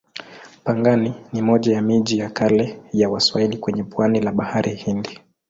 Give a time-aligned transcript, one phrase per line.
[0.63, 5.19] Pangani ni moja ya miji ya kale ya Waswahili kwenye pwani la Bahari Hindi.